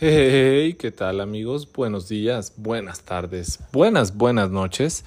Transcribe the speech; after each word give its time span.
Hey, 0.00 0.74
¿qué 0.74 0.92
tal 0.92 1.20
amigos? 1.20 1.68
Buenos 1.72 2.08
días, 2.08 2.52
buenas 2.56 3.00
tardes, 3.00 3.58
buenas, 3.72 4.16
buenas 4.16 4.48
noches. 4.48 5.04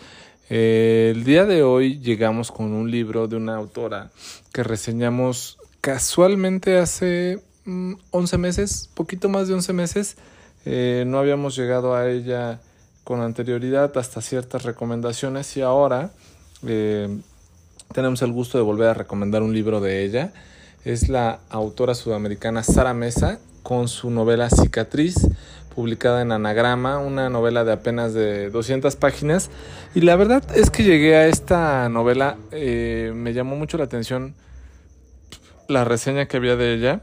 Eh, 0.50 1.14
el 1.16 1.24
día 1.24 1.46
de 1.46 1.64
hoy 1.64 2.02
llegamos 2.02 2.52
con 2.52 2.74
un 2.74 2.92
libro 2.92 3.30
de 3.30 3.38
una 3.38 3.56
autora 3.56 4.12
que 4.52 4.64
reseñamos 4.64 5.60
casualmente 5.80 6.78
hace 6.78 7.42
11 7.66 8.38
mm, 8.38 8.42
meses, 8.42 8.90
poquito 8.94 9.30
más 9.30 9.48
de 9.48 9.54
11 9.54 9.72
meses. 9.72 10.18
Eh, 10.66 11.06
no 11.08 11.20
habíamos 11.20 11.56
llegado 11.56 11.96
a 11.96 12.10
ella 12.10 12.60
con 13.06 13.22
anterioridad 13.22 13.98
hasta 13.98 14.20
ciertas 14.20 14.64
recomendaciones 14.64 15.56
y 15.56 15.62
ahora 15.62 16.12
eh, 16.68 17.08
tenemos 17.94 18.22
el 18.24 18.34
gusto 18.34 18.58
de 18.58 18.66
volver 18.66 18.90
a 18.90 18.94
recomendar 18.94 19.42
un 19.42 19.54
libro 19.54 19.80
de 19.80 20.04
ella. 20.04 20.34
Es 20.84 21.08
la 21.08 21.40
autora 21.50 21.96
sudamericana 21.96 22.62
Sara 22.62 22.94
Mesa 22.94 23.40
con 23.64 23.88
su 23.88 24.10
novela 24.10 24.50
Cicatriz, 24.50 25.16
publicada 25.74 26.22
en 26.22 26.32
Anagrama, 26.32 27.00
una 27.00 27.30
novela 27.30 27.64
de 27.64 27.72
apenas 27.72 28.14
de 28.14 28.50
200 28.50 28.96
páginas. 28.96 29.50
Y 29.96 30.02
la 30.02 30.16
verdad 30.16 30.44
es 30.56 30.70
que 30.70 30.84
llegué 30.84 31.16
a 31.16 31.28
esta 31.28 31.90
novela, 31.90 32.38
eh, 32.52 33.12
me 33.16 33.34
llamó 33.34 33.56
mucho 33.56 33.78
la 33.78 33.86
atención 33.86 34.36
la 35.68 35.86
reseña 35.86 36.28
que 36.28 36.38
había 36.38 36.56
de 36.56 36.74
ella. 36.74 37.02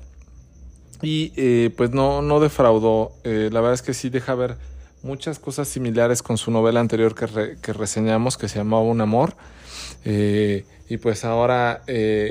Y 1.00 1.32
eh, 1.36 1.70
pues 1.76 1.90
no, 1.90 2.22
no 2.22 2.40
defraudó. 2.40 3.12
Eh, 3.24 3.50
la 3.52 3.60
verdad 3.60 3.74
es 3.74 3.82
que 3.82 3.94
sí 3.94 4.10
deja 4.10 4.34
ver 4.34 4.56
muchas 5.02 5.38
cosas 5.38 5.68
similares 5.68 6.22
con 6.22 6.38
su 6.38 6.50
novela 6.50 6.80
anterior 6.80 7.14
que, 7.14 7.56
que 7.62 7.72
reseñamos, 7.72 8.36
que 8.36 8.48
se 8.48 8.58
llamaba 8.58 8.82
Un 8.82 9.00
Amor. 9.00 9.34
Y 10.10 10.96
pues 10.96 11.24
ahora 11.24 11.82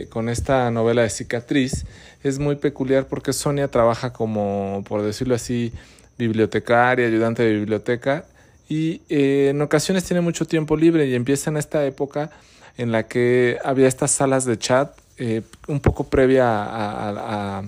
con 0.09 0.29
esta 0.29 0.71
novela 0.71 1.03
de 1.03 1.09
Cicatriz 1.09 1.85
es 2.23 2.39
muy 2.39 2.55
peculiar 2.55 3.07
porque 3.07 3.33
Sonia 3.33 3.67
trabaja 3.67 4.13
como, 4.13 4.83
por 4.87 5.03
decirlo 5.03 5.35
así, 5.35 5.71
bibliotecaria, 6.17 7.05
ayudante 7.05 7.43
de 7.43 7.53
biblioteca 7.53 8.25
y 8.69 9.01
eh, 9.09 9.49
en 9.49 9.61
ocasiones 9.61 10.03
tiene 10.03 10.21
mucho 10.21 10.45
tiempo 10.45 10.75
libre 10.75 11.07
y 11.07 11.15
empieza 11.15 11.49
en 11.49 11.57
esta 11.57 11.85
época 11.85 12.31
en 12.77 12.91
la 12.91 13.03
que 13.03 13.57
había 13.63 13.87
estas 13.87 14.11
salas 14.11 14.45
de 14.45 14.57
chat 14.57 14.91
eh, 15.17 15.41
un 15.67 15.79
poco 15.79 16.05
previa 16.05 16.45
a, 16.47 17.63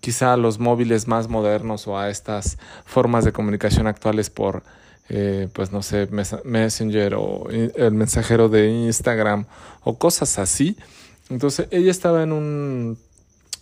quizá 0.00 0.34
a 0.34 0.36
los 0.36 0.58
móviles 0.58 1.06
más 1.06 1.28
modernos 1.28 1.86
o 1.86 1.98
a 1.98 2.10
estas 2.10 2.58
formas 2.84 3.24
de 3.24 3.32
comunicación 3.32 3.86
actuales 3.86 4.30
por 4.30 4.62
eh, 5.08 5.48
pues 5.52 5.72
no 5.72 5.82
sé 5.82 6.08
Messenger 6.44 7.14
o 7.14 7.48
el 7.50 7.92
mensajero 7.92 8.48
de 8.48 8.68
Instagram 8.68 9.46
o 9.82 9.98
cosas 9.98 10.38
así. 10.38 10.76
Entonces 11.30 11.68
ella 11.70 11.90
estaba 11.90 12.22
en 12.22 12.32
un 12.32 12.98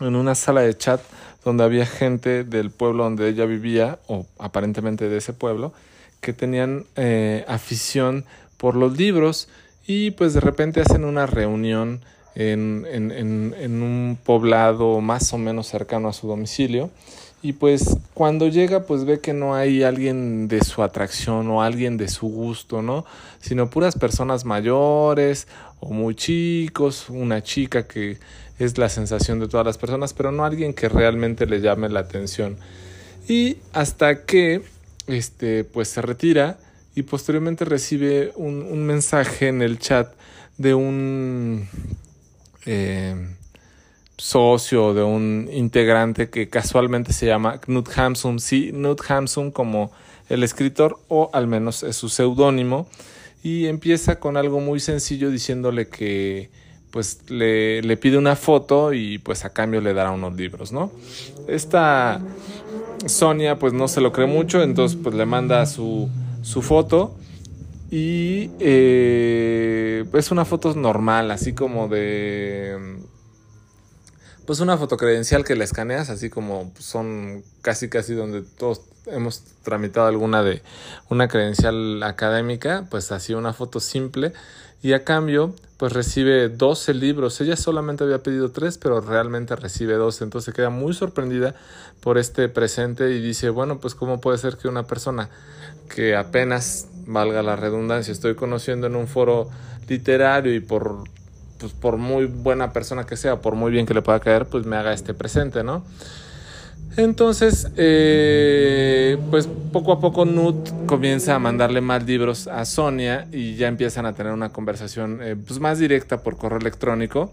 en 0.01 0.17
una 0.17 0.35
sala 0.35 0.63
de 0.63 0.77
chat 0.77 1.01
donde 1.45 1.65
había 1.65 1.87
gente 1.87 2.45
del 2.45 2.71
pueblo 2.71 3.05
donde 3.05 3.29
ella 3.29 3.45
vivía, 3.45 3.99
o 4.07 4.27
aparentemente 4.39 5.09
de 5.09 5.19
ese 5.19 5.33
pueblo, 5.33 5.73
que 6.21 6.33
tenían 6.33 6.87
eh, 6.97 7.45
afición 7.47 8.25
por 8.57 8.77
los 8.77 8.97
libros. 8.97 9.49
Y 9.87 10.13
pues 10.13 10.33
de 10.33 10.41
repente 10.41 10.81
hacen 10.81 11.05
una 11.05 11.27
reunión 11.27 12.01
en, 12.35 12.87
en, 12.91 13.13
en, 13.13 13.55
en, 13.59 13.83
un 13.83 14.19
poblado 14.25 15.01
más 15.03 15.33
o 15.35 15.39
menos 15.39 15.69
cercano 15.69 16.09
a 16.09 16.13
su 16.15 16.27
domicilio 16.27 16.91
y 17.45 17.53
pues 17.53 17.99
cuando 18.15 18.49
llega 18.49 18.85
pues 18.85 19.05
ve 19.05 19.21
que 19.21 19.35
no 19.35 19.55
hay 19.55 19.83
alguien 19.83 20.49
de 20.49 20.65
su 20.65 20.83
atracción 20.83 21.47
o 21.51 21.61
alguien 21.61 21.99
de 21.99 22.09
su 22.09 22.27
gusto, 22.27 22.81
¿no? 22.81 23.05
Sino 23.39 23.69
puras 23.69 23.97
personas 23.97 24.47
mayores 24.47 25.47
o 25.79 25.93
muy 25.93 26.15
chicos, 26.15 27.11
una 27.11 27.43
chica 27.43 27.87
que 27.87 28.17
es 28.59 28.79
la 28.79 28.89
sensación 28.89 29.41
de 29.41 29.49
todas 29.49 29.67
las 29.67 29.77
personas, 29.77 30.15
pero 30.15 30.33
no 30.33 30.47
alguien 30.47 30.73
que 30.73 30.89
realmente 30.89 31.45
le 31.45 31.61
llame 31.61 31.91
la 31.91 32.01
atención. 32.01 32.57
Y 33.29 33.59
hasta 33.75 34.25
que 34.25 34.63
este 35.07 35.65
pues 35.65 35.89
se 35.89 36.01
retira 36.01 36.57
y 36.95 37.03
posteriormente 37.03 37.67
recibe 37.67 38.33
un, 38.37 38.63
un 38.63 38.87
mensaje 38.87 39.49
en 39.49 39.61
el 39.61 39.79
chat 39.79 40.15
de 40.57 40.73
un 40.73 41.69
eh, 42.65 43.37
socio, 44.17 44.95
de 44.95 45.03
un 45.03 45.49
integrante 45.53 46.31
que 46.31 46.49
casualmente 46.49 47.13
se 47.13 47.27
llama 47.27 47.61
Knut 47.61 47.89
Hamsun, 47.97 48.41
sí, 48.41 48.71
Knut 48.71 49.01
Hamsun 49.09 49.51
como 49.51 49.91
el 50.29 50.43
escritor 50.43 50.99
o 51.09 51.31
al 51.33 51.47
menos 51.47 51.83
es 51.83 51.97
su 51.97 52.09
seudónimo. 52.09 52.89
Y 53.43 53.67
empieza 53.67 54.19
con 54.19 54.39
algo 54.39 54.61
muy 54.61 54.81
sencillo 54.81 55.31
diciéndole 55.31 55.89
que 55.89 56.49
pues 56.91 57.29
le, 57.29 57.83
le, 57.83 57.97
pide 57.97 58.17
una 58.17 58.37
foto 58.37 58.93
y 58.93 59.19
pues 59.19 59.45
a 59.45 59.53
cambio 59.53 59.81
le 59.81 59.93
dará 59.93 60.13
unos 60.13 60.35
libros, 60.35 60.73
¿no? 60.73 60.93
Esta 61.49 62.23
Sonia 63.07 63.59
pues 63.59 63.73
no 63.73 63.89
se 63.89 64.01
lo 64.01 64.13
cree 64.13 64.29
mucho, 64.29 64.63
entonces 64.63 64.99
pues 65.03 65.15
le 65.15 65.27
manda 65.27 65.67
su, 65.67 66.09
su 66.43 66.63
foto. 66.63 67.17
Y 67.91 68.51
eh, 68.61 70.05
es 70.15 70.31
una 70.31 70.45
foto 70.45 70.75
normal, 70.75 71.31
así 71.31 71.53
como 71.53 71.89
de 71.89 72.77
pues 74.47 74.61
una 74.61 74.77
fotocredencial 74.77 75.45
que 75.45 75.57
la 75.57 75.65
escaneas, 75.65 76.11
así 76.11 76.31
como 76.31 76.73
son 76.79 77.43
casi 77.63 77.89
casi 77.89 78.15
donde 78.15 78.43
todos 78.43 78.83
hemos 79.07 79.43
tramitado 79.63 80.07
alguna 80.07 80.43
de 80.43 80.63
una 81.11 81.29
credencial 81.29 82.03
académica, 82.03 82.87
pues 82.91 83.13
así 83.13 83.35
una 83.35 83.53
foto 83.53 83.81
simple 83.81 84.33
y 84.83 84.93
a 84.93 85.05
cambio 85.05 85.55
pues 85.77 85.93
recibe 85.93 86.49
12 86.49 86.95
libros. 86.95 87.41
Ella 87.41 87.57
solamente 87.57 88.05
había 88.05 88.23
pedido 88.23 88.53
3, 88.53 88.79
pero 88.79 89.01
realmente 89.01 89.57
recibe 89.57 89.95
12, 89.95 90.25
entonces 90.25 90.55
queda 90.55 90.71
muy 90.71 90.95
sorprendida 90.95 91.55
por 92.01 92.19
este 92.19 92.49
presente 92.49 93.11
y 93.11 93.21
dice, 93.21 93.51
bueno, 93.51 93.81
pues 93.81 93.95
cómo 93.95 94.21
puede 94.21 94.39
ser 94.39 94.57
que 94.57 94.69
una 94.69 94.87
persona 94.87 95.31
que 95.89 96.17
apenas, 96.17 96.89
valga 97.07 97.43
la 97.43 97.57
redundancia, 97.57 98.13
estoy 98.13 98.35
conociendo 98.35 98.87
en 98.87 98.97
un 98.97 99.09
foro 99.09 99.51
literario 99.89 100.55
y 100.55 100.61
por 100.61 101.05
pues 101.65 101.73
por 101.73 101.97
muy 101.97 102.27
buena 102.27 102.75
persona 102.75 103.07
que 103.07 103.17
sea, 103.17 103.41
por 103.41 103.55
muy 103.55 103.73
bien 103.73 103.87
que 103.87 103.95
le 103.95 104.03
pueda 104.03 104.21
caer, 104.21 104.45
pues 104.45 104.67
me 104.67 104.77
haga 104.77 104.93
este 104.93 105.15
presente, 105.15 105.65
¿no? 105.65 105.83
Entonces, 106.99 107.69
eh, 107.79 109.17
pues 109.31 109.49
poco 109.73 109.93
a 109.93 110.01
poco 110.01 110.27
Nut 110.27 110.69
comienza 110.85 111.35
a 111.35 111.39
mandarle 111.39 111.81
más 111.81 112.05
libros 112.05 112.49
a 112.49 112.67
Sonia 112.67 113.27
y 113.33 113.55
ya 113.55 113.69
empiezan 113.69 114.05
a 114.05 114.13
tener 114.13 114.35
una 114.35 114.51
conversación 114.51 115.21
eh, 115.23 115.37
pues 115.37 115.59
más 115.59 115.79
directa 115.79 116.23
por 116.23 116.37
correo 116.37 116.59
electrónico. 116.59 117.33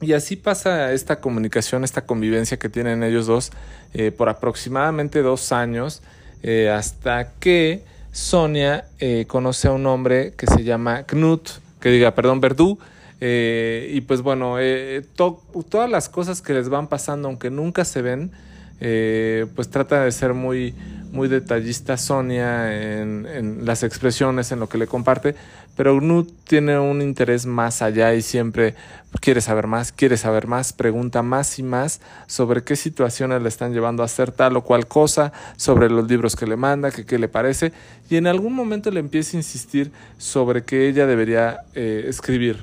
Y 0.00 0.14
así 0.14 0.36
pasa 0.36 0.94
esta 0.94 1.20
comunicación, 1.20 1.84
esta 1.84 2.06
convivencia 2.06 2.58
que 2.58 2.70
tienen 2.70 3.02
ellos 3.02 3.26
dos 3.26 3.50
eh, 3.92 4.12
por 4.12 4.30
aproximadamente 4.30 5.20
dos 5.20 5.52
años, 5.52 6.00
hasta 6.72 7.34
que 7.38 7.84
Sonia 8.12 8.86
conoce 9.26 9.68
a 9.68 9.72
un 9.72 9.84
hombre 9.84 10.32
que 10.38 10.46
se 10.46 10.64
llama 10.64 11.02
Knut, 11.02 11.50
que 11.80 11.88
diga, 11.88 12.14
perdón, 12.14 12.40
Verdú, 12.40 12.78
eh, 13.20 13.90
y 13.92 14.00
pues 14.00 14.22
bueno, 14.22 14.56
eh, 14.58 15.02
todas 15.14 15.90
las 15.90 16.08
cosas 16.08 16.40
que 16.40 16.54
les 16.54 16.68
van 16.70 16.88
pasando, 16.88 17.28
aunque 17.28 17.50
nunca 17.50 17.84
se 17.84 18.00
ven, 18.00 18.30
eh, 18.80 19.46
pues 19.54 19.68
trata 19.68 20.02
de 20.02 20.10
ser 20.10 20.32
muy, 20.32 20.74
muy 21.12 21.28
detallista 21.28 21.98
Sonia 21.98 22.72
en, 22.72 23.26
en, 23.26 23.66
las 23.66 23.82
expresiones, 23.82 24.52
en 24.52 24.60
lo 24.60 24.70
que 24.70 24.78
le 24.78 24.86
comparte, 24.86 25.34
pero 25.76 25.98
Knut 25.98 26.30
tiene 26.44 26.78
un 26.78 27.02
interés 27.02 27.44
más 27.44 27.82
allá 27.82 28.14
y 28.14 28.22
siempre 28.22 28.74
quiere 29.20 29.42
saber 29.42 29.66
más, 29.66 29.92
quiere 29.92 30.16
saber 30.16 30.46
más, 30.46 30.72
pregunta 30.72 31.22
más 31.22 31.58
y 31.58 31.62
más 31.62 32.00
sobre 32.26 32.64
qué 32.64 32.74
situaciones 32.74 33.42
le 33.42 33.50
están 33.50 33.74
llevando 33.74 34.02
a 34.02 34.06
hacer 34.06 34.32
tal 34.32 34.56
o 34.56 34.64
cual 34.64 34.86
cosa, 34.86 35.30
sobre 35.56 35.90
los 35.90 36.08
libros 36.08 36.34
que 36.34 36.46
le 36.46 36.56
manda, 36.56 36.90
que 36.90 37.04
qué 37.04 37.18
le 37.18 37.28
parece, 37.28 37.74
y 38.08 38.16
en 38.16 38.26
algún 38.26 38.54
momento 38.54 38.90
le 38.90 39.00
empieza 39.00 39.36
a 39.36 39.40
insistir 39.40 39.92
sobre 40.16 40.64
que 40.64 40.88
ella 40.88 41.06
debería 41.06 41.64
escribir. 41.74 42.60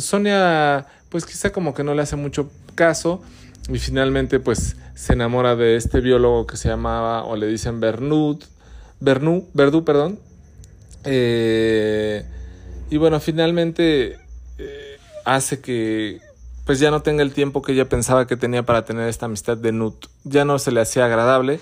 Sonia, 0.00 0.86
pues 1.08 1.26
quizá 1.26 1.50
como 1.50 1.74
que 1.74 1.84
no 1.84 1.94
le 1.94 2.02
hace 2.02 2.16
mucho 2.16 2.50
caso 2.74 3.22
y 3.68 3.78
finalmente 3.78 4.40
pues 4.40 4.76
se 4.94 5.12
enamora 5.12 5.56
de 5.56 5.76
este 5.76 6.00
biólogo 6.00 6.46
que 6.46 6.56
se 6.56 6.68
llamaba, 6.68 7.24
o 7.24 7.36
le 7.36 7.46
dicen 7.46 7.80
Bernud, 7.80 8.42
Bernu, 9.00 9.48
Verdú, 9.54 9.84
perdón. 9.84 10.18
Eh, 11.04 12.24
y 12.90 12.96
bueno, 12.96 13.20
finalmente 13.20 14.18
eh, 14.58 14.98
hace 15.24 15.60
que 15.60 16.20
pues 16.64 16.78
ya 16.78 16.90
no 16.90 17.02
tenga 17.02 17.22
el 17.22 17.32
tiempo 17.32 17.60
que 17.60 17.72
ella 17.72 17.88
pensaba 17.88 18.26
que 18.26 18.36
tenía 18.36 18.64
para 18.64 18.84
tener 18.84 19.08
esta 19.08 19.26
amistad 19.26 19.56
de 19.56 19.72
Nut. 19.72 20.06
Ya 20.24 20.44
no 20.44 20.58
se 20.58 20.72
le 20.72 20.80
hacía 20.80 21.04
agradable 21.04 21.60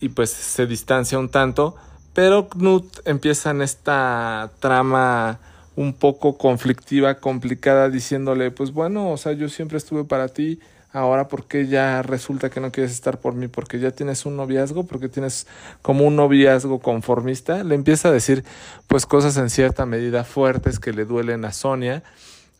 y 0.00 0.08
pues 0.08 0.30
se 0.30 0.66
distancia 0.66 1.18
un 1.18 1.28
tanto, 1.28 1.76
pero 2.14 2.48
Knut 2.48 3.06
empieza 3.06 3.50
en 3.50 3.62
esta 3.62 4.50
trama 4.60 5.38
un 5.76 5.92
poco 5.92 6.36
conflictiva, 6.36 7.18
complicada, 7.18 7.88
diciéndole, 7.88 8.50
pues 8.50 8.72
bueno, 8.72 9.10
o 9.10 9.16
sea, 9.16 9.32
yo 9.32 9.48
siempre 9.48 9.78
estuve 9.78 10.04
para 10.04 10.28
ti, 10.28 10.60
ahora 10.92 11.28
porque 11.28 11.66
ya 11.66 12.02
resulta 12.02 12.50
que 12.50 12.60
no 12.60 12.70
quieres 12.70 12.92
estar 12.92 13.18
por 13.18 13.34
mí, 13.34 13.48
porque 13.48 13.78
ya 13.78 13.90
tienes 13.90 14.26
un 14.26 14.36
noviazgo, 14.36 14.84
porque 14.84 15.08
tienes 15.08 15.46
como 15.80 16.04
un 16.04 16.16
noviazgo 16.16 16.80
conformista, 16.80 17.64
le 17.64 17.74
empieza 17.74 18.08
a 18.08 18.12
decir 18.12 18.44
pues 18.86 19.06
cosas 19.06 19.36
en 19.38 19.50
cierta 19.50 19.86
medida 19.86 20.24
fuertes 20.24 20.78
que 20.78 20.92
le 20.92 21.04
duelen 21.04 21.44
a 21.44 21.52
Sonia 21.52 22.02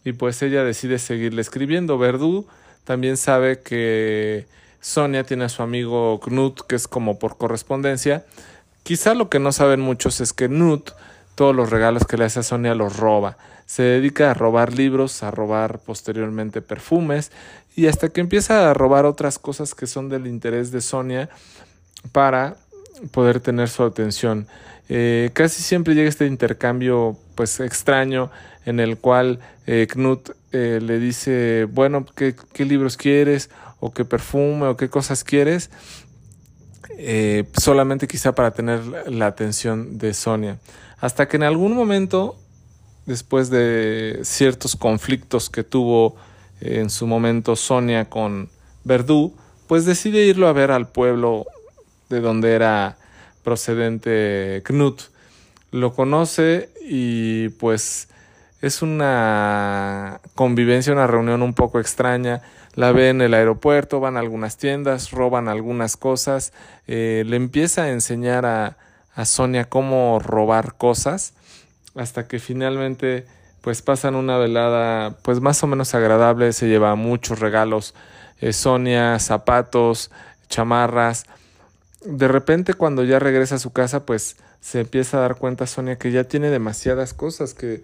y 0.05 0.13
pues 0.13 0.43
ella 0.43 0.65
decide 0.65 0.99
seguirle 0.99 1.43
escribiendo. 1.43 1.99
Verdú 1.99 2.47
también 2.85 3.17
sabe 3.17 3.61
que 3.61 4.47
Sonia 4.81 5.25
tiene 5.25 5.45
a 5.45 5.49
su 5.49 5.63
amigo 5.63 6.19
Knut, 6.21 6.63
que 6.67 6.75
es 6.75 6.89
como 6.89 7.19
por 7.19 7.37
correspondencia. 7.37 8.25
Quizá 8.83 9.15
lo 9.15 9.29
que 9.29 9.39
no 9.39 9.53
saben 9.53 9.81
muchos 9.81 10.21
es 10.21 10.33
que 10.33 10.49
Knut 10.49 10.91
todos 11.35 11.55
los 11.55 11.71
regalos 11.71 12.05
que 12.07 12.17
le 12.17 12.25
hace 12.25 12.41
a 12.41 12.43
Sonia 12.43 12.75
los 12.75 12.97
roba. 12.97 13.37
Se 13.67 13.83
dedica 13.83 14.31
a 14.31 14.35
robar 14.35 14.73
libros, 14.75 15.23
a 15.23 15.31
robar 15.31 15.79
posteriormente 15.79 16.61
perfumes 16.61 17.33
y 17.75 17.87
hasta 17.87 18.11
que 18.11 18.21
empieza 18.21 18.71
a 18.71 18.75
robar 18.75 19.07
otras 19.07 19.39
cosas 19.39 19.75
que 19.75 19.87
son 19.87 20.09
del 20.09 20.27
interés 20.27 20.71
de 20.73 20.81
Sonia 20.81 21.31
para 22.13 22.57
poder 23.11 23.41
tener 23.41 23.69
su 23.69 23.83
atención. 23.83 24.47
Eh, 24.89 25.31
casi 25.33 25.63
siempre 25.63 25.95
llega 25.95 26.09
este 26.09 26.27
intercambio 26.27 27.17
pues 27.35 27.61
extraño 27.61 28.31
en 28.67 28.79
el 28.79 28.99
cual 28.99 29.41
eh, 29.67 29.87
Knut 29.91 30.31
eh, 30.53 30.81
le 30.83 30.99
dice, 30.99 31.67
bueno, 31.71 32.05
¿qué, 32.15 32.35
¿qué, 32.53 32.65
libros 32.65 32.97
quieres? 32.97 33.49
o 33.83 33.93
qué 33.93 34.05
perfume 34.05 34.67
o 34.69 34.77
qué 34.77 34.89
cosas 34.89 35.25
quieres, 35.25 35.69
solamente 37.59 38.07
quizá 38.07 38.35
para 38.35 38.53
tener 38.53 38.81
la 39.09 39.27
atención 39.27 39.99
de 39.99 40.15
Sonia. 40.15 40.59
Hasta 41.01 41.27
que 41.27 41.37
en 41.37 41.43
algún 41.43 41.75
momento, 41.75 42.37
después 43.07 43.51
de 43.51 44.21
ciertos 44.23 44.77
conflictos 44.77 45.51
que 45.51 45.65
tuvo 45.65 46.17
en 46.61 46.91
su 46.91 47.07
momento 47.07 47.57
Sonia 47.57 48.09
con 48.09 48.49
Verdú, 48.85 49.35
pues 49.67 49.85
decide 49.85 50.27
irlo 50.27 50.49
a 50.49 50.53
ver 50.53 50.71
al 50.71 50.89
pueblo 50.89 51.47
de 52.09 52.21
donde 52.21 52.53
era 52.53 52.99
procedente 53.43 54.63
Knut. 54.65 55.03
Lo 55.71 55.95
conoce 55.95 56.69
y 56.83 57.49
pues 57.51 58.09
es 58.63 58.81
una 58.81 60.21
convivencia, 60.37 60.93
una 60.93 61.09
reunión 61.09 61.43
un 61.43 61.53
poco 61.53 61.81
extraña. 61.81 62.43
La 62.75 62.93
ve 62.93 63.11
en 63.11 63.21
el 63.21 63.35
aeropuerto, 63.35 64.01
van 64.01 64.17
a 64.17 64.21
algunas 64.21 64.57
tiendas, 64.57 65.11
roban 65.11 65.49
algunas 65.49 65.97
cosas, 65.97 66.53
eh, 66.87 67.25
le 67.27 67.37
empieza 67.37 67.83
a 67.83 67.91
enseñar 67.91 68.47
a, 68.47 68.79
a 69.15 69.25
Sonia 69.25 69.65
cómo 69.65 70.21
robar 70.21 70.77
cosas 70.77 71.35
hasta 71.95 72.27
que 72.27 72.39
finalmente 72.39 73.27
pues 73.61 73.83
pasan 73.83 74.15
una 74.15 74.39
velada 74.39 75.19
pues 75.23 75.41
más 75.41 75.63
o 75.63 75.67
menos 75.67 75.95
agradable, 75.95 76.53
se 76.53 76.69
lleva 76.69 76.95
muchos 76.95 77.41
regalos, 77.41 77.95
eh, 78.41 78.53
Sonia, 78.53 79.19
zapatos, 79.19 80.11
chamarras. 80.49 81.27
De 82.05 82.29
repente 82.29 82.75
cuando 82.75 83.05
ya 83.05 83.19
regresa 83.19 83.57
a 83.57 83.59
su 83.59 83.73
casa 83.73 84.07
pues 84.07 84.37
se 84.61 84.81
empieza 84.81 85.19
a 85.19 85.21
dar 85.21 85.35
cuenta 85.37 85.67
Sonia 85.67 85.99
que 85.99 86.13
ya 86.13 86.25
tiene 86.25 86.49
demasiadas 86.49 87.13
cosas, 87.13 87.55
que, 87.55 87.83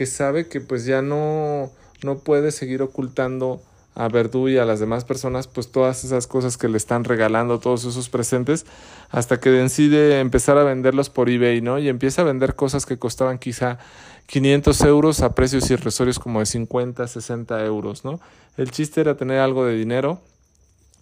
que 0.00 0.06
sabe 0.06 0.48
que 0.48 0.62
pues 0.62 0.86
ya 0.86 1.02
no, 1.02 1.70
no 2.02 2.20
puede 2.20 2.52
seguir 2.52 2.80
ocultando 2.80 3.60
a 3.94 4.08
Verdú 4.08 4.48
y 4.48 4.56
a 4.56 4.64
las 4.64 4.80
demás 4.80 5.04
personas, 5.04 5.46
pues 5.46 5.70
todas 5.70 6.04
esas 6.04 6.26
cosas 6.26 6.56
que 6.56 6.70
le 6.70 6.78
están 6.78 7.04
regalando, 7.04 7.60
todos 7.60 7.84
esos 7.84 8.08
presentes, 8.08 8.64
hasta 9.10 9.40
que 9.40 9.50
decide 9.50 10.20
empezar 10.20 10.56
a 10.56 10.64
venderlos 10.64 11.10
por 11.10 11.28
eBay, 11.28 11.60
¿no? 11.60 11.78
Y 11.78 11.90
empieza 11.90 12.22
a 12.22 12.24
vender 12.24 12.54
cosas 12.54 12.86
que 12.86 12.98
costaban 12.98 13.38
quizá 13.38 13.78
500 14.24 14.80
euros 14.84 15.20
a 15.20 15.34
precios 15.34 15.70
irrisorios 15.70 16.18
como 16.18 16.40
de 16.40 16.46
50, 16.46 17.06
60 17.06 17.62
euros, 17.66 18.02
¿no? 18.02 18.20
El 18.56 18.70
chiste 18.70 19.02
era 19.02 19.18
tener 19.18 19.40
algo 19.40 19.66
de 19.66 19.74
dinero 19.76 20.22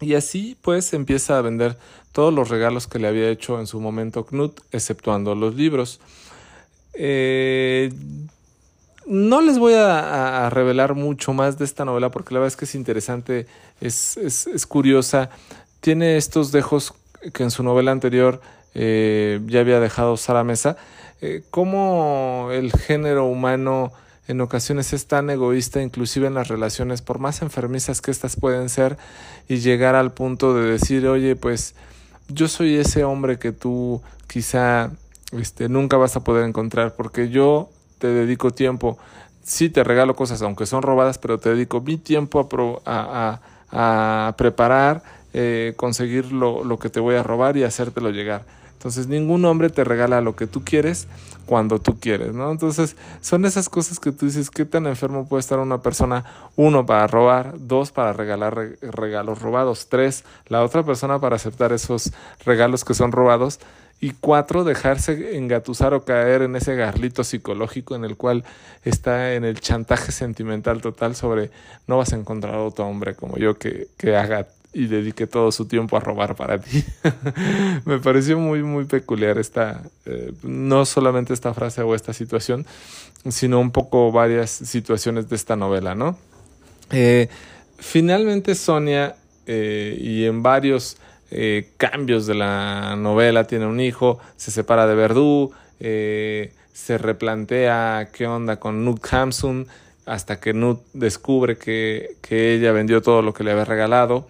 y 0.01 0.15
así 0.15 0.57
pues 0.61 0.93
empieza 0.93 1.39
a 1.39 1.43
vender 1.43 1.79
todos 2.11 2.35
los 2.35 2.49
regalos 2.49 2.89
que 2.89 2.99
le 2.99 3.07
había 3.07 3.31
hecho 3.31 3.61
en 3.61 3.69
su 3.69 3.79
momento 3.79 4.27
Knut, 4.27 4.59
exceptuando 4.73 5.37
los 5.37 5.55
libros. 5.55 6.01
Eh, 6.95 7.93
no 9.09 9.41
les 9.41 9.59
voy 9.59 9.75
a, 9.75 10.51
revelar 10.51 10.95
mucho 10.95 11.33
más 11.33 11.59
de 11.59 11.65
esta 11.65 11.85
novela 11.85 12.11
porque 12.11 12.35
la 12.35 12.41
verdad 12.41 12.53
es 12.53 12.57
que 12.57 12.67
es 12.67 12.75
interesante, 12.75 13.47
es, 13.81 14.17
es, 14.17 14.67
curiosa. 14.67 15.31
Tiene 15.81 16.17
estos 16.17 16.53
dejos 16.53 16.95
que 17.33 17.43
en 17.43 17.51
su 17.51 17.63
novela 17.63 17.91
anterior 17.91 18.41
eh, 18.75 19.41
ya 19.47 19.61
había 19.61 19.81
dejado 19.81 20.17
Sara 20.17 20.45
Mesa. 20.45 20.77
Eh, 21.21 21.43
cómo 21.51 22.51
el 22.53 22.71
género 22.73 23.27
humano 23.27 23.93
en 24.29 24.43
ocasiones 24.43 24.93
es 24.93 25.07
tan 25.07 25.31
egoísta, 25.31 25.83
inclusive 25.83 26.27
en 26.27 26.35
las 26.35 26.49
relaciones, 26.49 27.01
por 27.01 27.19
más 27.19 27.41
enfermizas 27.41 28.03
que 28.03 28.11
éstas 28.11 28.37
pueden 28.37 28.69
ser, 28.69 28.99
y 29.49 29.57
llegar 29.57 29.95
al 29.95 30.13
punto 30.13 30.55
de 30.55 30.71
decir, 30.71 31.09
oye, 31.09 31.35
pues 31.35 31.75
yo 32.29 32.47
soy 32.47 32.77
ese 32.77 33.05
hombre 33.05 33.39
que 33.39 33.53
tú 33.53 34.03
quizá 34.27 34.91
este, 35.33 35.71
nunca 35.71 35.97
vas 35.97 36.15
a 36.17 36.25
poder 36.25 36.45
encontrar, 36.45 36.95
porque 36.95 37.31
yo 37.31 37.71
te 37.99 38.09
dedico 38.09 38.51
tiempo. 38.51 38.99
Sí, 39.43 39.71
te 39.71 39.83
regalo 39.83 40.15
cosas, 40.15 40.43
aunque 40.43 40.67
son 40.67 40.83
robadas, 40.83 41.19
pero 41.19 41.39
te 41.39 41.51
dedico 41.51 41.81
mi 41.81 41.97
tiempo 41.97 42.49
a, 42.85 43.41
a, 43.73 44.29
a 44.29 44.37
preparar, 44.37 45.03
eh, 45.33 45.73
conseguir 45.77 46.33
lo, 46.33 46.65
lo 46.65 46.79
que 46.79 46.91
te 46.91 47.01
voy 47.01 47.17
a 47.17 47.23
robar 47.23 47.57
y 47.57 47.65
hacértelo 47.65 48.11
llegar. 48.11 48.45
Entonces 48.79 49.09
ningún 49.09 49.45
hombre 49.45 49.71
te 49.71 49.83
regala 49.83 50.21
lo 50.21 50.37
que 50.37 50.47
tú 50.47 50.63
quieres 50.65 51.09
cuando 51.47 51.81
tú 51.81 51.99
quieres, 51.99 52.33
¿no? 52.33 52.53
Entonces 52.53 52.95
son 53.21 53.45
esas 53.45 53.69
cosas 53.69 53.99
que 53.99 54.13
tú 54.13 54.27
dices, 54.27 54.51
¿qué 54.51 54.65
tan 54.65 54.87
enfermo 54.87 55.27
puede 55.27 55.41
estar 55.41 55.59
una 55.59 55.83
persona? 55.83 56.25
Uno, 56.55 56.87
para 56.87 57.09
robar, 57.09 57.55
dos, 57.59 57.91
para 57.91 58.13
regalar 58.13 58.77
regalos 58.83 59.43
robados, 59.43 59.89
tres, 59.89 60.25
la 60.47 60.63
otra 60.63 60.85
persona 60.85 61.19
para 61.19 61.37
aceptar 61.37 61.73
esos 61.73 62.13
regalos 62.45 62.85
que 62.85 62.95
son 62.95 63.11
robados 63.11 63.59
y 64.01 64.13
cuatro, 64.13 64.65
dejarse 64.65 65.37
engatusar 65.37 65.93
o 65.95 66.05
caer 66.05 66.43
en 66.43 66.55
ese 66.57 66.77
garlito 66.77 67.25
psicológico 67.25 67.97
en 67.97 68.05
el 68.05 68.17
cual 68.17 68.45
está 68.85 69.35
en 69.35 69.45
el 69.45 69.61
chantaje 69.61 70.13
sentimental 70.13 70.81
total 70.81 71.17
sobre 71.17 71.51
no 71.87 71.99
vas 71.99 72.13
a 72.13 72.17
encontrar 72.17 72.57
otro 72.57 72.87
hombre 72.87 73.15
como 73.15 73.39
yo 73.39 73.59
que, 73.59 73.89
que 73.97 74.17
haga 74.17 74.47
y 74.73 74.87
dedique 74.87 75.27
todo 75.27 75.51
su 75.51 75.67
tiempo 75.67 75.97
a 75.97 76.01
robar 76.01 76.37
para 76.37 76.61
ti. 76.61 76.85
Me 77.85 77.99
pareció 77.99 78.39
muy, 78.39 78.63
muy 78.63 78.85
peculiar 78.85 79.39
esta, 79.39 79.83
eh, 80.05 80.33
no 80.43 80.85
solamente 80.85 81.33
esta 81.33 81.55
frase 81.55 81.83
o 81.83 81.95
esta 81.95 82.13
situación, 82.13 82.67
sino 83.29 83.61
un 83.61 83.71
poco 83.71 84.13
varias 84.13 84.51
situaciones 84.51 85.29
de 85.29 85.37
esta 85.37 85.57
novela, 85.57 85.95
¿no? 85.95 86.19
Eh, 86.91 87.29
finalmente 87.79 88.55
Sonia 88.55 89.17
eh, 89.47 89.97
y 89.99 90.27
en 90.27 90.43
varios 90.43 90.99
eh, 91.31 91.71
cambios 91.77 92.27
de 92.27 92.35
la 92.35 92.97
novela, 92.97 93.45
tiene 93.45 93.67
un 93.67 93.81
hijo, 93.81 94.19
se 94.37 94.51
separa 94.51 94.87
de 94.87 94.95
Verdú, 94.95 95.53
eh, 95.81 96.53
se 96.73 96.97
replantea 96.97 98.09
qué 98.13 98.27
onda 98.27 98.59
con 98.59 98.85
Nut 98.85 99.05
Hamsun, 99.13 99.67
hasta 100.07 100.41
que 100.41 100.55
Nut 100.55 100.81
descubre 100.95 101.59
que, 101.59 102.17
que, 102.23 102.55
ella 102.55 102.73
vendió 102.73 103.03
todo 103.03 103.21
lo 103.21 103.35
que 103.35 103.45
le 103.45 103.51
había 103.53 103.67
regalado. 103.67 104.27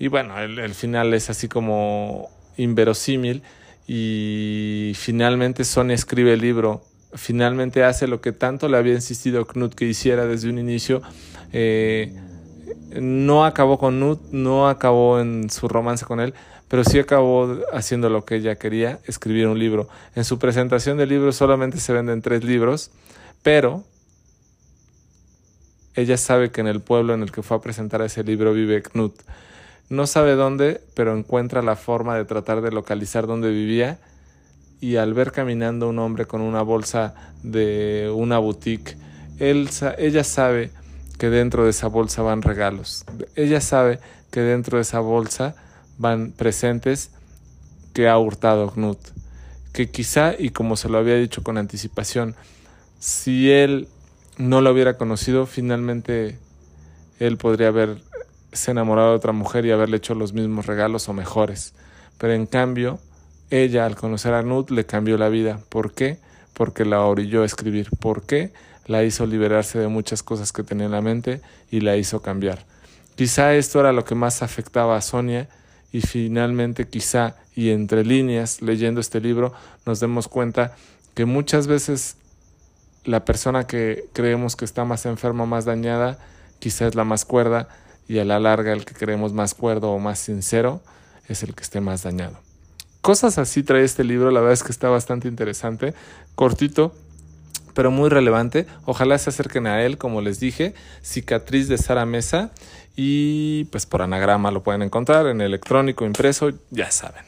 Y 0.00 0.08
bueno, 0.08 0.38
el, 0.40 0.74
final 0.74 1.14
es 1.14 1.30
así 1.30 1.46
como 1.46 2.30
inverosímil. 2.56 3.42
Y 3.86 4.92
finalmente 4.96 5.62
Sonia 5.64 5.94
escribe 5.94 6.32
el 6.32 6.40
libro. 6.40 6.82
Finalmente 7.14 7.84
hace 7.84 8.08
lo 8.08 8.20
que 8.20 8.32
tanto 8.32 8.68
le 8.68 8.76
había 8.76 8.94
insistido 8.94 9.46
Knut 9.46 9.74
que 9.74 9.84
hiciera 9.84 10.26
desde 10.26 10.48
un 10.48 10.58
inicio. 10.58 11.02
Eh, 11.52 12.14
no 12.90 13.44
acabó 13.44 13.78
con 13.78 14.00
Nut, 14.00 14.20
no 14.32 14.68
acabó 14.68 15.20
en 15.20 15.50
su 15.50 15.68
romance 15.68 16.04
con 16.04 16.20
él, 16.20 16.34
pero 16.68 16.84
sí 16.84 16.98
acabó 16.98 17.58
haciendo 17.72 18.10
lo 18.10 18.24
que 18.24 18.36
ella 18.36 18.56
quería, 18.56 19.00
escribir 19.06 19.46
un 19.46 19.58
libro. 19.58 19.88
En 20.14 20.24
su 20.24 20.38
presentación 20.38 20.98
del 20.98 21.08
libro 21.08 21.32
solamente 21.32 21.78
se 21.78 21.92
venden 21.92 22.22
tres 22.22 22.44
libros, 22.44 22.90
pero 23.42 23.84
ella 25.94 26.16
sabe 26.16 26.50
que 26.50 26.60
en 26.60 26.66
el 26.66 26.80
pueblo 26.80 27.14
en 27.14 27.22
el 27.22 27.32
que 27.32 27.42
fue 27.42 27.56
a 27.56 27.60
presentar 27.60 28.02
ese 28.02 28.22
libro 28.22 28.52
vive 28.52 28.82
Knut. 28.82 29.14
No 29.88 30.06
sabe 30.06 30.34
dónde, 30.36 30.80
pero 30.94 31.16
encuentra 31.16 31.62
la 31.62 31.74
forma 31.74 32.16
de 32.16 32.24
tratar 32.24 32.60
de 32.60 32.70
localizar 32.70 33.26
dónde 33.26 33.50
vivía 33.50 33.98
y 34.80 34.96
al 34.96 35.12
ver 35.14 35.32
caminando 35.32 35.88
un 35.88 35.98
hombre 35.98 36.26
con 36.26 36.40
una 36.40 36.62
bolsa 36.62 37.14
de 37.42 38.10
una 38.14 38.38
boutique, 38.38 38.96
ella 39.38 40.24
sabe 40.24 40.70
que 41.20 41.28
dentro 41.28 41.64
de 41.64 41.70
esa 41.70 41.86
bolsa 41.86 42.22
van 42.22 42.40
regalos. 42.40 43.04
Ella 43.36 43.60
sabe 43.60 44.00
que 44.30 44.40
dentro 44.40 44.78
de 44.78 44.82
esa 44.82 45.00
bolsa 45.00 45.54
van 45.98 46.32
presentes 46.32 47.10
que 47.92 48.08
ha 48.08 48.16
hurtado 48.16 48.70
Knut. 48.70 48.98
Que 49.74 49.90
quizá, 49.90 50.32
y 50.38 50.48
como 50.48 50.76
se 50.78 50.88
lo 50.88 50.96
había 50.96 51.16
dicho 51.16 51.42
con 51.42 51.58
anticipación, 51.58 52.36
si 53.00 53.50
él 53.50 53.86
no 54.38 54.62
lo 54.62 54.72
hubiera 54.72 54.96
conocido, 54.96 55.44
finalmente 55.44 56.38
él 57.18 57.36
podría 57.36 57.68
haberse 57.68 58.00
enamorado 58.68 59.10
de 59.10 59.16
otra 59.16 59.32
mujer 59.32 59.66
y 59.66 59.72
haberle 59.72 59.98
hecho 59.98 60.14
los 60.14 60.32
mismos 60.32 60.64
regalos 60.64 61.06
o 61.10 61.12
mejores. 61.12 61.74
Pero 62.16 62.32
en 62.32 62.46
cambio, 62.46 62.98
ella 63.50 63.84
al 63.84 63.94
conocer 63.94 64.32
a 64.32 64.40
Knut 64.42 64.70
le 64.70 64.86
cambió 64.86 65.18
la 65.18 65.28
vida. 65.28 65.60
¿Por 65.68 65.92
qué? 65.92 66.18
Porque 66.54 66.86
la 66.86 67.02
orilló 67.02 67.42
a 67.42 67.46
escribir. 67.46 67.90
¿Por 68.00 68.22
qué? 68.22 68.54
La 68.86 69.04
hizo 69.04 69.26
liberarse 69.26 69.78
de 69.78 69.88
muchas 69.88 70.22
cosas 70.22 70.52
que 70.52 70.62
tenía 70.62 70.86
en 70.86 70.92
la 70.92 71.00
mente 71.00 71.40
y 71.70 71.80
la 71.80 71.96
hizo 71.96 72.22
cambiar. 72.22 72.64
Quizá 73.16 73.54
esto 73.54 73.80
era 73.80 73.92
lo 73.92 74.04
que 74.04 74.14
más 74.14 74.42
afectaba 74.42 74.96
a 74.96 75.00
Sonia 75.00 75.48
y 75.92 76.00
finalmente 76.00 76.88
quizá 76.88 77.36
y 77.54 77.70
entre 77.70 78.04
líneas 78.04 78.62
leyendo 78.62 79.00
este 79.00 79.20
libro 79.20 79.52
nos 79.84 80.00
demos 80.00 80.28
cuenta 80.28 80.74
que 81.14 81.24
muchas 81.24 81.66
veces 81.66 82.16
la 83.04 83.24
persona 83.24 83.66
que 83.66 84.06
creemos 84.12 84.56
que 84.56 84.64
está 84.64 84.84
más 84.84 85.06
enferma, 85.06 85.46
más 85.46 85.64
dañada, 85.64 86.18
quizá 86.58 86.86
es 86.86 86.94
la 86.94 87.04
más 87.04 87.24
cuerda 87.24 87.68
y 88.08 88.18
a 88.18 88.24
la 88.24 88.40
larga 88.40 88.72
el 88.72 88.84
que 88.84 88.94
queremos 88.94 89.32
más 89.32 89.54
cuerdo 89.54 89.90
o 89.90 89.98
más 89.98 90.18
sincero 90.18 90.80
es 91.28 91.42
el 91.42 91.54
que 91.54 91.62
esté 91.62 91.80
más 91.80 92.02
dañado. 92.02 92.38
Cosas 93.02 93.38
así 93.38 93.62
trae 93.62 93.84
este 93.84 94.04
libro, 94.04 94.30
la 94.30 94.40
verdad 94.40 94.52
es 94.52 94.62
que 94.62 94.72
está 94.72 94.88
bastante 94.88 95.28
interesante, 95.28 95.94
cortito, 96.34 96.94
pero 97.74 97.90
muy 97.90 98.08
relevante. 98.08 98.66
Ojalá 98.84 99.18
se 99.18 99.30
acerquen 99.30 99.66
a 99.66 99.82
él, 99.82 99.98
como 99.98 100.20
les 100.20 100.40
dije, 100.40 100.74
Cicatriz 101.02 101.68
de 101.68 101.78
Sara 101.78 102.06
Mesa 102.06 102.50
y 102.96 103.64
pues 103.66 103.86
por 103.86 104.02
anagrama 104.02 104.50
lo 104.50 104.62
pueden 104.62 104.82
encontrar 104.82 105.26
en 105.26 105.40
electrónico, 105.40 106.04
impreso, 106.04 106.50
ya 106.70 106.90
saben. 106.90 107.24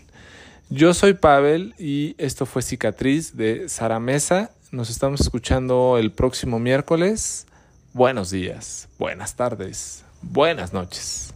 Yo 0.68 0.94
soy 0.94 1.14
Pavel 1.14 1.75
y 1.78 2.14
esto 2.18 2.46
fue 2.46 2.62
Cicatriz 2.62 3.37
de 3.37 3.68
Sara 3.68 4.00
Mesa. 4.00 4.50
Nos 4.70 4.90
estamos 4.90 5.20
escuchando 5.20 5.99
el 5.99 6.12
próximo 6.12 6.58
miércoles. 6.58 7.46
Buenos 7.92 8.30
días, 8.30 8.88
buenas 8.99 9.37
tardes, 9.37 10.04
buenas 10.22 10.72
noches. 10.72 11.34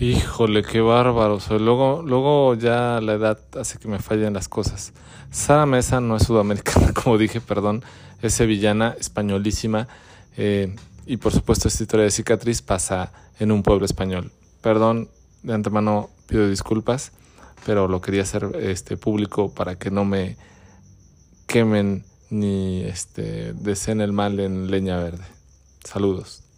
Híjole, 0.00 0.62
qué 0.62 0.80
bárbaro. 0.80 1.38
luego, 1.58 2.02
luego 2.02 2.54
ya 2.54 3.02
la 3.02 3.12
edad 3.12 3.38
hace 3.58 3.78
que 3.78 3.86
me 3.86 3.98
fallen 3.98 4.32
las 4.32 4.48
cosas. 4.48 4.94
Sara 5.30 5.66
Mesa 5.66 6.00
no 6.00 6.16
es 6.16 6.22
sudamericana, 6.22 6.92
como 6.94 7.18
dije, 7.18 7.42
perdón. 7.42 7.84
Es 8.22 8.32
sevillana, 8.32 8.96
españolísima. 8.98 9.88
Eh, 10.38 10.74
y 11.04 11.18
por 11.18 11.34
supuesto, 11.34 11.68
esta 11.68 11.82
historia 11.82 12.04
de 12.04 12.10
cicatriz 12.10 12.62
pasa 12.62 13.12
en 13.38 13.52
un 13.52 13.62
pueblo 13.62 13.84
español. 13.84 14.32
Perdón, 14.62 15.10
de 15.42 15.52
antemano 15.52 16.08
pido 16.26 16.48
disculpas, 16.48 17.12
pero 17.66 17.86
lo 17.86 18.00
quería 18.00 18.22
hacer 18.22 18.48
este, 18.58 18.96
público 18.96 19.52
para 19.52 19.76
que 19.76 19.90
no 19.90 20.06
me 20.06 20.38
quemen 21.46 22.06
ni 22.30 22.84
este, 22.84 23.52
deseen 23.52 24.00
el 24.00 24.14
mal 24.14 24.40
en 24.40 24.70
leña 24.70 24.96
verde. 24.96 25.24
Saludos. 25.84 26.49